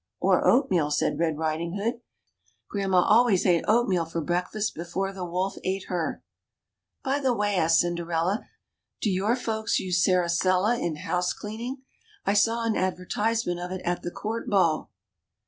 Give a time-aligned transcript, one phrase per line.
[0.19, 2.01] Or oatmeal," said Red Riding hood.
[2.67, 6.23] Grandma always ate oatmeal for breakfast before the wolf ate her."
[7.03, 8.39] By the way," asked Cinderella,
[9.03, 11.83] ^Mo your folks use saracella in house cleaning?
[12.25, 14.89] I saw an advertisement of it at the court ball."